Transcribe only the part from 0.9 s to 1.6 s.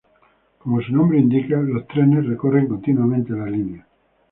nombre indica,